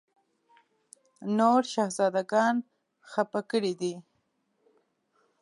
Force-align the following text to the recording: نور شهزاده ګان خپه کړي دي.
نور 1.37 1.61
شهزاده 1.73 2.23
ګان 2.31 2.55
خپه 3.11 3.41
کړي 3.51 3.73
دي. 3.81 3.93